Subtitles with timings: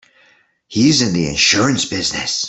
[0.67, 2.39] He's in the insurance business.